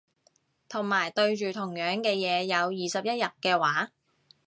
[0.67, 2.75] 同埋對住同樣嘅嘢有二十
[3.07, 3.91] 一日嘅話